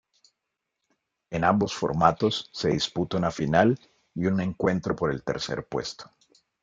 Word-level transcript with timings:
En 1.29 1.43
ambos 1.43 1.75
formatos 1.75 2.49
se 2.53 2.69
disputa 2.69 3.17
una 3.17 3.29
final 3.29 3.77
y 4.15 4.25
un 4.25 4.39
encuentro 4.41 4.95
por 4.95 5.11
el 5.11 5.21
tercer 5.21 5.67
puesto. 5.67 6.09